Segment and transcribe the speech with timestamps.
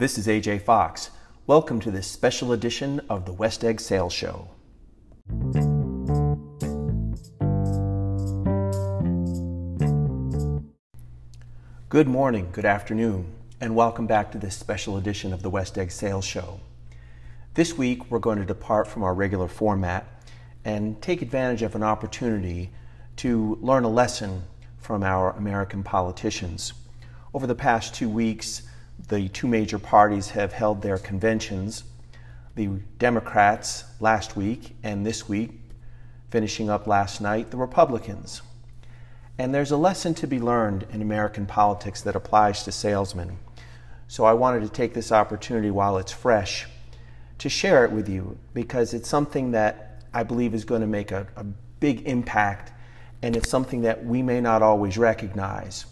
[0.00, 1.10] This is AJ Fox.
[1.46, 4.48] Welcome to this special edition of the West Egg Sales Show.
[11.90, 15.90] Good morning, good afternoon, and welcome back to this special edition of the West Egg
[15.90, 16.60] Sales Show.
[17.52, 20.06] This week, we're going to depart from our regular format
[20.64, 22.70] and take advantage of an opportunity
[23.16, 24.44] to learn a lesson
[24.78, 26.72] from our American politicians.
[27.34, 28.62] Over the past two weeks,
[29.10, 31.82] the two major parties have held their conventions.
[32.54, 35.50] The Democrats last week and this week,
[36.30, 38.40] finishing up last night, the Republicans.
[39.36, 43.38] And there's a lesson to be learned in American politics that applies to salesmen.
[44.06, 46.68] So I wanted to take this opportunity while it's fresh
[47.38, 51.10] to share it with you because it's something that I believe is going to make
[51.10, 51.42] a, a
[51.80, 52.72] big impact
[53.22, 55.86] and it's something that we may not always recognize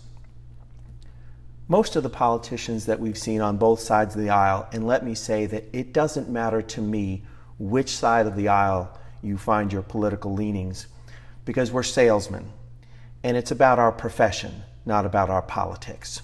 [1.68, 5.04] most of the politicians that we've seen on both sides of the aisle, and let
[5.04, 7.22] me say that it doesn't matter to me
[7.58, 10.86] which side of the aisle you find your political leanings,
[11.44, 12.50] because we're salesmen,
[13.22, 16.22] and it's about our profession, not about our politics.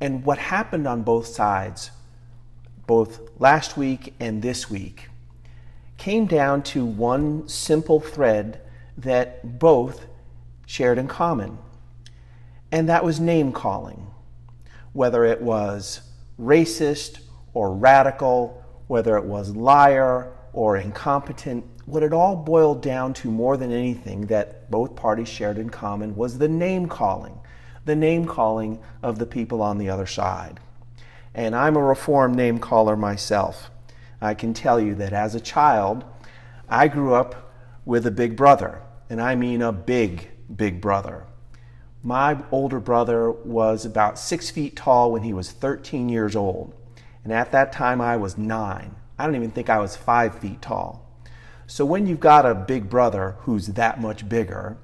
[0.00, 1.90] And what happened on both sides,
[2.86, 5.10] both last week and this week,
[5.98, 8.60] came down to one simple thread
[8.96, 10.06] that both
[10.64, 11.58] shared in common,
[12.72, 14.06] and that was name calling
[14.96, 16.00] whether it was
[16.40, 17.20] racist
[17.52, 23.56] or radical, whether it was liar or incompetent, what it all boiled down to more
[23.56, 27.38] than anything that both parties shared in common was the name calling,
[27.84, 30.58] the name calling of the people on the other side.
[31.34, 33.70] And I'm a reformed name caller myself.
[34.20, 36.04] I can tell you that as a child,
[36.68, 37.52] I grew up
[37.84, 38.80] with a big brother,
[39.10, 41.26] and I mean a big, big brother.
[42.06, 46.72] My older brother was about six feet tall when he was 13 years old.
[47.24, 48.94] And at that time, I was nine.
[49.18, 51.04] I don't even think I was five feet tall.
[51.66, 54.76] So when you've got a big brother who's that much bigger,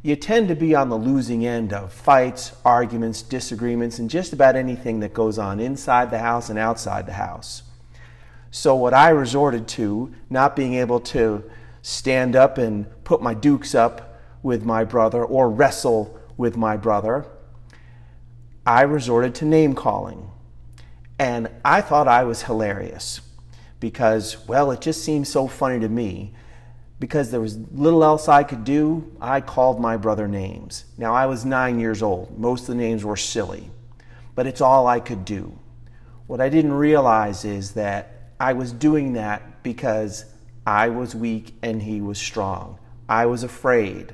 [0.00, 4.56] you tend to be on the losing end of fights, arguments, disagreements, and just about
[4.56, 7.64] anything that goes on inside the house and outside the house.
[8.50, 11.44] So, what I resorted to, not being able to
[11.82, 17.24] stand up and put my dukes up with my brother or wrestle with my brother,
[18.66, 20.28] I resorted to name calling.
[21.16, 23.20] And I thought I was hilarious
[23.78, 26.34] because, well, it just seemed so funny to me.
[26.98, 30.84] Because there was little else I could do, I called my brother names.
[30.98, 32.36] Now, I was nine years old.
[32.36, 33.70] Most of the names were silly,
[34.34, 35.56] but it's all I could do.
[36.26, 40.24] What I didn't realize is that I was doing that because
[40.66, 42.80] I was weak and he was strong.
[43.08, 44.12] I was afraid.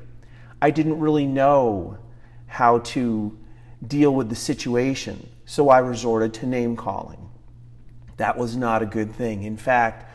[0.61, 1.99] I didn't really know
[2.49, 3.39] how to
[3.87, 7.31] deal with the situation, so I resorted to name calling.
[8.17, 9.45] That was not a good thing.
[9.45, 10.11] In fact,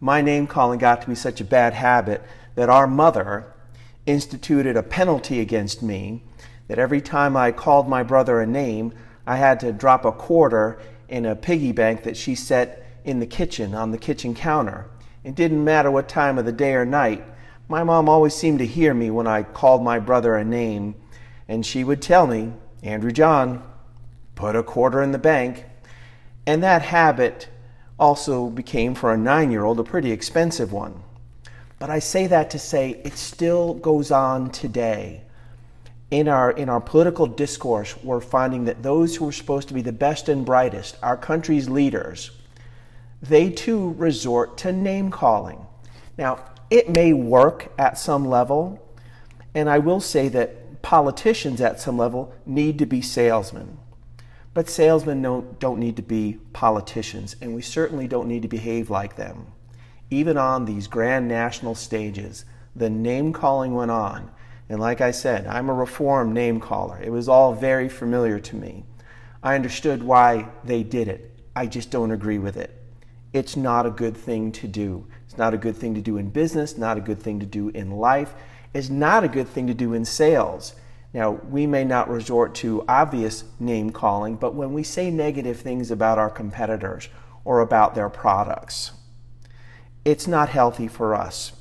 [0.00, 2.22] my name calling got to be such a bad habit
[2.54, 3.54] that our mother
[4.04, 6.22] instituted a penalty against me
[6.68, 8.92] that every time I called my brother a name,
[9.26, 13.26] I had to drop a quarter in a piggy bank that she set in the
[13.26, 14.86] kitchen on the kitchen counter.
[15.24, 17.24] It didn't matter what time of the day or night.
[17.68, 20.94] My mom always seemed to hear me when I called my brother a name
[21.48, 22.52] and she would tell me,
[22.82, 23.62] Andrew John,
[24.34, 25.64] put a quarter in the bank.
[26.46, 27.48] And that habit
[27.98, 31.02] also became, for a nine year old, a pretty expensive one.
[31.78, 35.22] But I say that to say it still goes on today.
[36.10, 39.82] In our, in our political discourse, we're finding that those who are supposed to be
[39.82, 42.30] the best and brightest, our country's leaders,
[43.20, 45.66] they too resort to name calling.
[46.16, 48.80] Now, it may work at some level,
[49.54, 53.76] and I will say that politicians at some level need to be salesmen.
[54.54, 58.88] But salesmen don't, don't need to be politicians, and we certainly don't need to behave
[58.88, 59.48] like them.
[60.10, 62.44] Even on these grand national stages,
[62.76, 64.30] the name calling went on.
[64.68, 67.00] And like I said, I'm a reformed name caller.
[67.02, 68.84] It was all very familiar to me.
[69.42, 71.36] I understood why they did it.
[71.56, 72.80] I just don't agree with it.
[73.32, 75.08] It's not a good thing to do.
[75.24, 77.70] It's not a good thing to do in business, not a good thing to do
[77.70, 78.36] in life
[78.74, 80.74] is not a good thing to do in sales.
[81.12, 85.90] Now, we may not resort to obvious name calling, but when we say negative things
[85.90, 87.08] about our competitors
[87.44, 88.92] or about their products,
[90.04, 91.52] it's not healthy for us.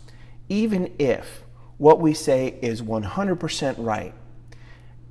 [0.49, 1.43] Even if
[1.77, 4.13] what we say is 100% right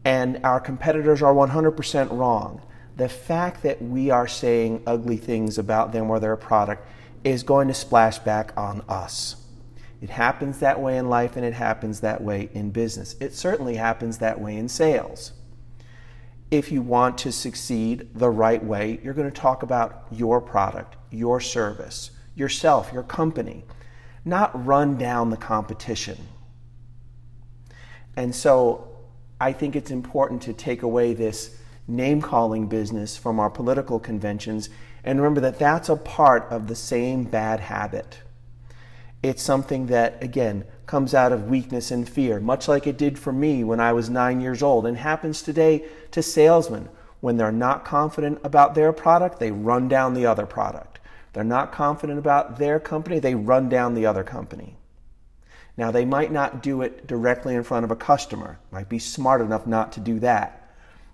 [0.05, 2.61] and our competitors are 100% wrong,
[2.97, 6.87] the fact that we are saying ugly things about them or their product
[7.25, 9.37] is going to splash back on us.
[10.03, 13.17] It happens that way in life and it happens that way in business.
[13.21, 15.33] It certainly happens that way in sales.
[16.51, 20.97] if you want to succeed the right way, you're going to talk about your product,
[21.11, 23.65] your service, yourself, your company,
[24.25, 26.17] not run down the competition.
[28.17, 28.89] And so
[29.41, 31.59] I think it's important to take away this
[31.89, 34.71] name calling business from our political conventions
[35.03, 38.21] and remember that that's a part of the same bad habit.
[39.25, 43.33] It's something that, again, comes out of weakness and fear, much like it did for
[43.33, 46.91] me when I was nine years old, and happens today to salesmen.
[47.21, 51.01] When they're not confident about their product, they run down the other product.
[51.33, 54.77] They're not confident about their company, they run down the other company.
[55.79, 59.41] Now, they might not do it directly in front of a customer, might be smart
[59.41, 60.71] enough not to do that,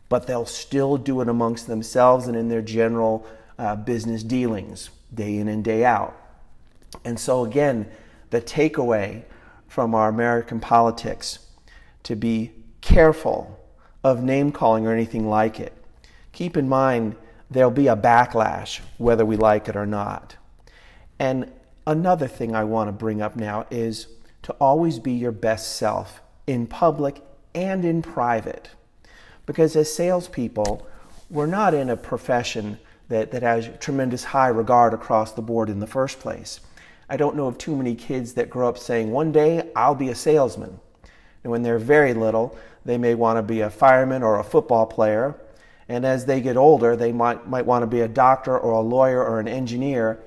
[0.09, 3.25] but they'll still do it amongst themselves and in their general
[3.57, 6.17] uh, business dealings, day in and day out.
[7.05, 7.87] And so, again,
[8.31, 9.23] the takeaway
[9.69, 11.41] from our American politics
[12.03, 13.59] to be careful
[14.03, 15.73] of name calling or anything like it.
[16.33, 17.17] Keep in mind
[17.51, 20.37] there'll be a backlash whether we like it or not.
[21.19, 21.51] And
[21.87, 24.07] another thing I want to bring up now is
[24.43, 27.23] to always be your best self in public
[27.55, 28.71] and in private.
[29.45, 30.87] Because as salespeople,
[31.29, 32.79] we're not in a profession
[33.09, 36.61] that, that has tremendous high regard across the board in the first place.
[37.11, 40.11] I don't know of too many kids that grow up saying, one day I'll be
[40.11, 40.79] a salesman.
[41.43, 44.87] And when they're very little, they may want to be a fireman or a football
[44.87, 45.35] player.
[45.89, 48.81] And as they get older, they might, might want to be a doctor or a
[48.81, 50.21] lawyer or an engineer.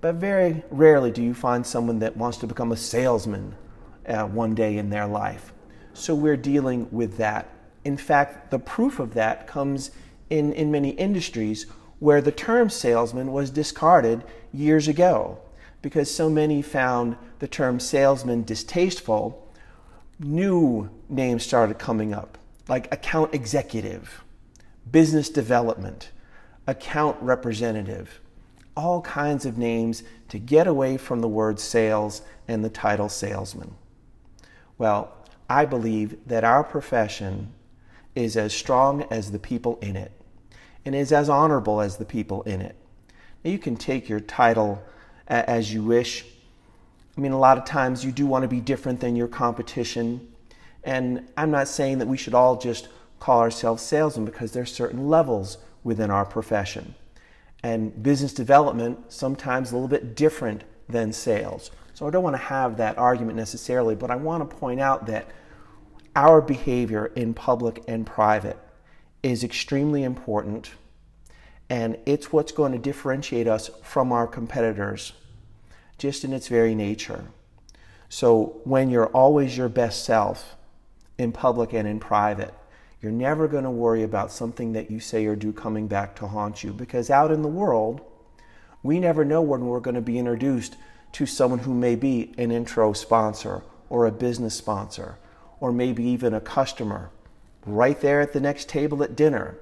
[0.00, 3.54] But very rarely do you find someone that wants to become a salesman
[4.08, 5.52] uh, one day in their life.
[5.92, 7.50] So we're dealing with that.
[7.84, 9.90] In fact, the proof of that comes
[10.30, 11.66] in, in many industries
[11.98, 15.38] where the term salesman was discarded years ago
[15.84, 19.46] because so many found the term salesman distasteful,
[20.18, 22.38] new names started coming up,
[22.68, 24.24] like account executive,
[24.90, 26.10] business development,
[26.66, 28.18] account representative,
[28.74, 33.74] all kinds of names to get away from the word sales and the title salesman.
[34.78, 35.12] Well,
[35.50, 37.52] I believe that our profession
[38.14, 40.12] is as strong as the people in it
[40.86, 42.74] and is as honorable as the people in it.
[43.44, 44.82] Now, you can take your title
[45.28, 46.24] as you wish.
[47.16, 50.32] I mean, a lot of times you do want to be different than your competition.
[50.82, 52.88] And I'm not saying that we should all just
[53.20, 56.94] call ourselves salesmen because there's certain levels within our profession.
[57.62, 61.70] And business development sometimes a little bit different than sales.
[61.94, 65.06] So I don't want to have that argument necessarily, but I want to point out
[65.06, 65.28] that
[66.16, 68.58] our behavior in public and private
[69.22, 70.72] is extremely important
[71.70, 75.12] and it's what's going to differentiate us from our competitors
[75.98, 77.24] just in its very nature.
[78.08, 80.56] So when you're always your best self
[81.18, 82.54] in public and in private,
[83.00, 86.26] you're never going to worry about something that you say or do coming back to
[86.26, 88.00] haunt you because out in the world,
[88.82, 90.76] we never know when we're going to be introduced
[91.12, 95.16] to someone who may be an intro sponsor or a business sponsor
[95.60, 97.10] or maybe even a customer
[97.66, 99.56] right there at the next table at dinner.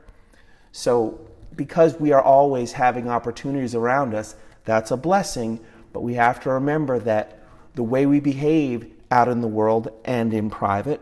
[0.73, 1.21] So
[1.57, 5.61] because we are always having opportunities around us, that's a blessing.
[5.93, 7.43] But we have to remember that
[7.75, 11.01] the way we behave out in the world and in private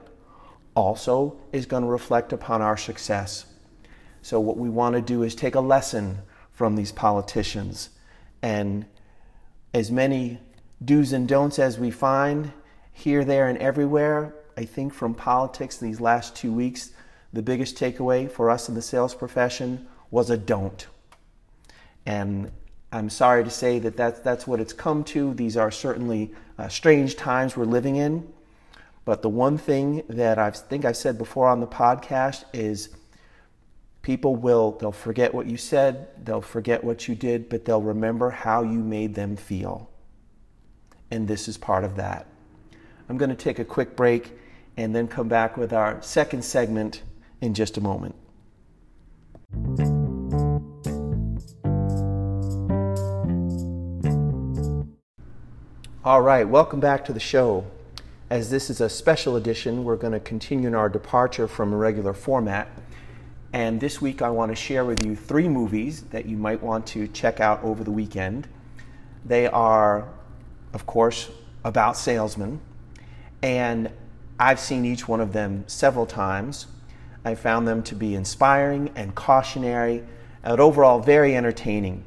[0.75, 3.47] also is going to reflect upon our success.
[4.23, 6.19] So, what we want to do is take a lesson
[6.53, 7.91] from these politicians
[8.43, 8.85] and
[9.73, 10.39] as many
[10.85, 12.53] do's and don'ts as we find
[12.93, 14.35] here, there, and everywhere.
[14.57, 16.91] I think from politics these last two weeks,
[17.33, 20.87] the biggest takeaway for us in the sales profession was a don't.
[22.07, 22.51] And
[22.93, 25.33] I'm sorry to say that that's, that's what it's come to.
[25.35, 28.33] These are certainly uh, strange times we're living in.
[29.05, 32.91] But the one thing that I think I've said before on the podcast is
[34.03, 38.31] people will, they'll forget what you said, they'll forget what you did, but they'll remember
[38.31, 39.91] how you made them feel.
[41.11, 42.27] And this is part of that.
[43.09, 44.33] I'm going to take a quick break
[44.77, 47.03] and then come back with our second segment
[47.41, 48.15] in just a moment.
[56.03, 57.67] All right, welcome back to the show.
[58.31, 61.77] As this is a special edition, we're going to continue in our departure from a
[61.77, 62.69] regular format.
[63.53, 66.87] And this week, I want to share with you three movies that you might want
[66.87, 68.49] to check out over the weekend.
[69.27, 70.09] They are,
[70.73, 71.31] of course,
[71.65, 72.63] about salesmen,
[73.43, 73.91] and
[74.39, 76.67] I've seen each one of them several times.
[77.27, 80.03] I found them to be inspiring and cautionary,
[80.43, 82.07] and overall very entertaining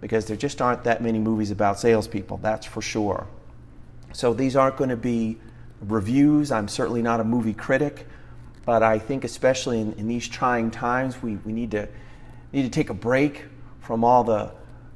[0.00, 3.26] because there just aren't that many movies about salespeople, that's for sure.
[4.14, 5.38] So these aren't going to be
[5.80, 6.52] reviews.
[6.52, 8.06] I'm certainly not a movie critic,
[8.64, 11.88] but I think especially in, in these trying times, we, we need to
[12.52, 13.46] need to take a break
[13.80, 14.52] from all the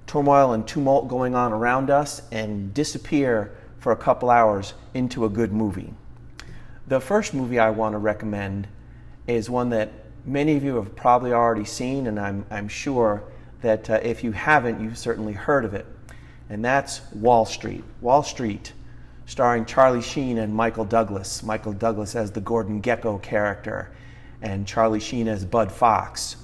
[0.07, 5.29] turmoil and tumult going on around us and disappear for a couple hours into a
[5.29, 5.93] good movie.
[6.87, 8.69] The first movie I want to recommend
[9.27, 9.91] is one that
[10.25, 13.25] many of you have probably already seen, and I'm, I'm sure
[13.63, 15.87] that uh, if you haven't, you've certainly heard of it.
[16.49, 17.83] And that's Wall Street.
[18.01, 18.73] Wall Street,
[19.29, 21.43] starring Charlie Sheen and Michael Douglas.
[21.43, 23.93] Michael Douglas as the Gordon Gekko character,
[24.41, 26.37] and Charlie Sheen as Bud Fox.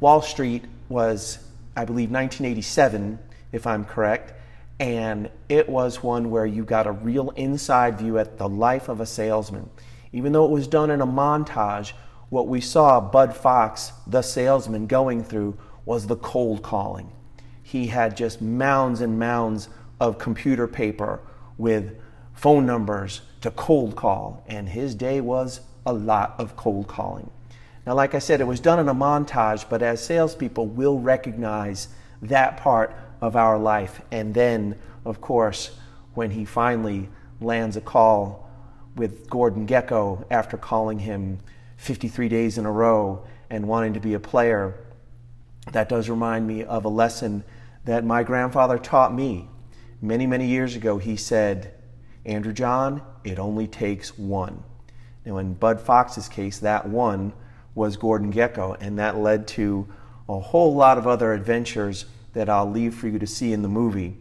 [0.00, 1.38] Wall Street was,
[1.76, 3.16] I believe, 1987,
[3.52, 4.34] if I'm correct,
[4.80, 9.00] and it was one where you got a real inside view at the life of
[9.00, 9.70] a salesman.
[10.12, 11.92] Even though it was done in a montage,
[12.28, 17.12] what we saw Bud Fox, the salesman, going through was the cold calling.
[17.62, 19.68] He had just mounds and mounds
[20.00, 21.20] of computer paper
[21.60, 21.96] with
[22.32, 27.30] phone numbers to cold call, and his day was a lot of cold calling.
[27.86, 31.88] Now, like I said, it was done in a montage, but as salespeople, we'll recognize
[32.22, 34.00] that part of our life.
[34.10, 35.76] And then, of course,
[36.14, 37.08] when he finally
[37.40, 38.48] lands a call
[38.96, 41.38] with Gordon Gekko after calling him
[41.78, 44.74] 53 days in a row and wanting to be a player,
[45.72, 47.44] that does remind me of a lesson
[47.84, 49.48] that my grandfather taught me.
[50.02, 51.74] Many, many years ago, he said,
[52.24, 54.62] Andrew John, it only takes one.
[55.26, 57.34] Now, in Bud Fox's case, that one
[57.74, 59.86] was Gordon Gekko, and that led to
[60.26, 63.68] a whole lot of other adventures that I'll leave for you to see in the
[63.68, 64.16] movie.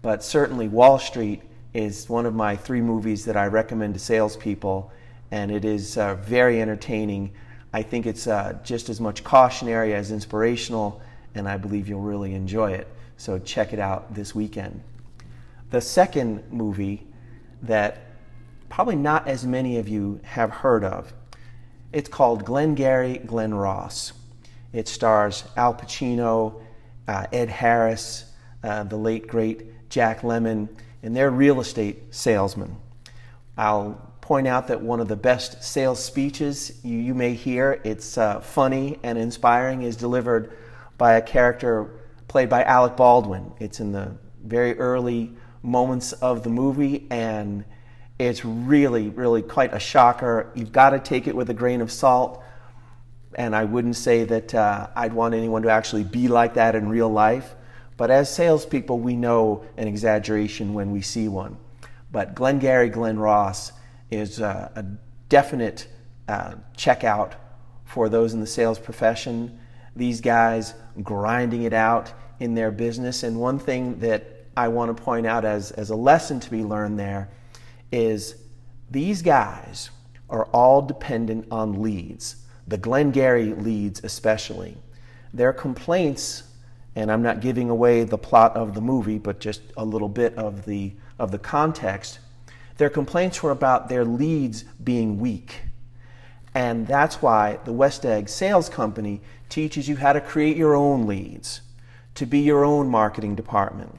[0.00, 4.90] But certainly, Wall Street is one of my three movies that I recommend to salespeople,
[5.30, 7.32] and it is uh, very entertaining.
[7.72, 11.00] I think it's uh, just as much cautionary as inspirational,
[11.36, 12.88] and I believe you'll really enjoy it.
[13.16, 14.82] So check it out this weekend.
[15.72, 17.06] The second movie
[17.62, 18.02] that
[18.68, 21.14] probably not as many of you have heard of
[21.92, 24.12] it's called Glengarry Glen Ross.
[24.74, 26.60] It stars Al Pacino,
[27.08, 30.68] uh, Ed Harris, uh, the late great Jack Lemmon,
[31.02, 32.76] and they're real estate salesmen.
[33.56, 38.18] I'll point out that one of the best sales speeches you, you may hear, it's
[38.18, 40.54] uh, funny and inspiring, is delivered
[40.98, 41.90] by a character
[42.28, 43.52] played by Alec Baldwin.
[43.58, 44.12] It's in the
[44.44, 45.32] very early
[45.62, 47.64] moments of the movie, and
[48.18, 50.50] it's really, really quite a shocker.
[50.54, 52.42] You've got to take it with a grain of salt.
[53.34, 56.88] And I wouldn't say that uh, I'd want anyone to actually be like that in
[56.88, 57.54] real life.
[57.96, 61.56] But as salespeople, we know an exaggeration when we see one.
[62.10, 63.72] But Glengarry Glen Ross
[64.10, 64.84] is uh, a
[65.28, 65.88] definite
[66.28, 67.32] uh, checkout
[67.84, 69.58] for those in the sales profession.
[69.96, 73.22] These guys grinding it out in their business.
[73.22, 76.64] And one thing that I want to point out as, as a lesson to be
[76.64, 77.30] learned there
[77.90, 78.36] is
[78.90, 79.90] these guys
[80.28, 84.76] are all dependent on leads, the Glengarry leads especially.
[85.34, 86.44] Their complaints,
[86.94, 90.34] and I'm not giving away the plot of the movie, but just a little bit
[90.36, 92.18] of the, of the context,
[92.76, 95.62] their complaints were about their leads being weak.
[96.54, 101.06] And that's why the West Egg Sales Company teaches you how to create your own
[101.06, 101.62] leads,
[102.14, 103.98] to be your own marketing department.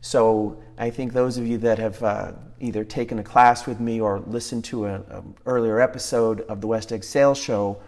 [0.00, 4.00] So I think those of you that have uh, either taken a class with me
[4.00, 7.80] or listened to an earlier episode of the West Egg Sales Show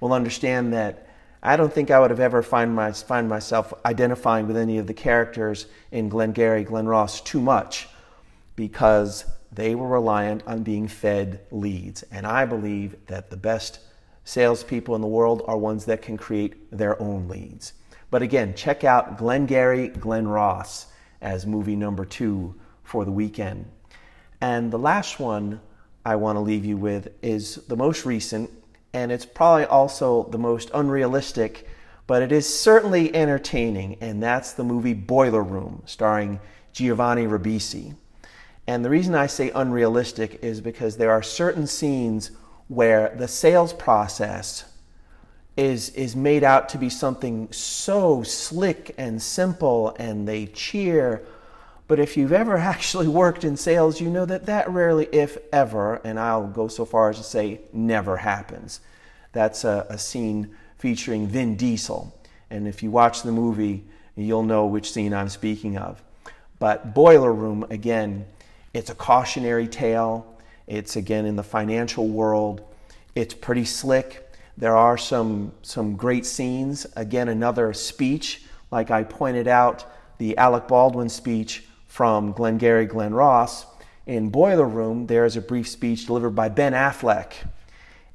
[0.00, 1.08] will understand that
[1.42, 4.86] I don't think I would have ever find, my, find myself identifying with any of
[4.86, 7.88] the characters in Glengarry, Glen Ross too much
[8.54, 12.02] because they were reliant on being fed leads.
[12.04, 13.80] And I believe that the best
[14.24, 17.72] salespeople in the world are ones that can create their own leads.
[18.10, 20.86] But again, check out Glengarry, Glen Ross
[21.22, 23.64] as movie number two for the weekend.
[24.40, 25.60] And the last one
[26.04, 28.50] I want to leave you with is the most recent,
[28.92, 31.68] and it's probably also the most unrealistic,
[32.06, 36.40] but it is certainly entertaining, and that's the movie Boiler Room, starring
[36.72, 37.94] Giovanni Ribisi.
[38.66, 42.32] And the reason I say unrealistic is because there are certain scenes
[42.68, 44.64] where the sales process
[45.56, 51.22] is, is made out to be something so slick and simple, and they cheer
[51.92, 55.96] but if you've ever actually worked in sales, you know that that rarely, if ever,
[56.04, 58.80] and I'll go so far as to say never happens.
[59.32, 62.18] That's a, a scene featuring Vin Diesel.
[62.48, 63.84] And if you watch the movie,
[64.16, 66.02] you'll know which scene I'm speaking of.
[66.58, 68.24] But Boiler Room, again,
[68.72, 70.26] it's a cautionary tale.
[70.66, 72.62] It's again in the financial world.
[73.14, 74.31] It's pretty slick.
[74.56, 76.86] There are some, some great scenes.
[76.96, 79.84] Again, another speech, like I pointed out,
[80.18, 83.66] the Alec Baldwin speech from Glengarry Glen Ross.
[84.06, 87.32] In Boiler Room, there is a brief speech delivered by Ben Affleck.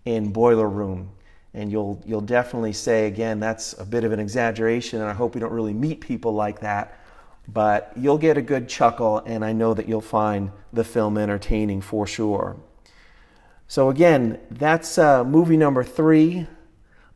[0.05, 1.09] in Boiler Room.
[1.53, 5.33] And you'll, you'll definitely say, again, that's a bit of an exaggeration, and I hope
[5.33, 6.99] we don't really meet people like that.
[7.47, 11.81] But you'll get a good chuckle, and I know that you'll find the film entertaining
[11.81, 12.57] for sure.
[13.67, 16.47] So, again, that's uh, movie number three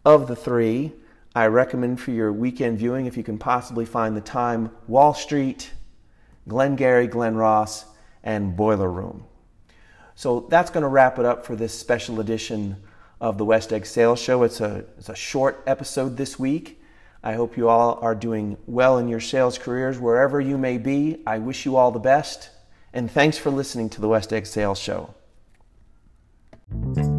[0.04, 0.92] of the three.
[1.34, 5.72] I recommend for your weekend viewing, if you can possibly find the time, Wall Street,
[6.48, 7.86] Glengarry, Glen Ross,
[8.22, 9.26] and Boiler Room.
[10.16, 12.76] So that's going to wrap it up for this special edition
[13.22, 14.44] of the West Egg Sales Show.
[14.44, 16.82] It's a, it's a short episode this week.
[17.24, 21.22] I hope you all are doing well in your sales careers wherever you may be.
[21.26, 22.50] I wish you all the best.
[22.92, 25.14] And thanks for listening to the West Egg Sales Show.
[26.72, 27.11] Thank you